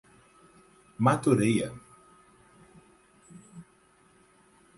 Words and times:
Matureia 1.01 1.69